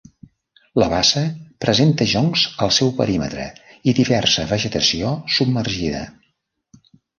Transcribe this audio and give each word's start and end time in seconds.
La 0.83 0.85
bassa 0.93 1.21
presenta 1.65 2.07
joncs 2.13 2.45
al 2.67 2.73
seu 2.79 2.89
perímetre 3.03 3.47
i 3.93 3.97
diversa 4.01 4.49
vegetació 4.55 5.15
submergida. 5.39 6.03